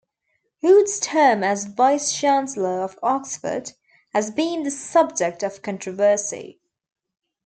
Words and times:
Hood's 0.61 0.99
term 0.99 1.43
as 1.43 1.65
vice-chancellor 1.65 2.81
of 2.81 2.97
Oxford 3.03 3.73
has 4.13 4.31
been 4.31 4.63
the 4.63 4.71
subject 4.71 5.43
of 5.43 5.61
controversy. 5.61 6.59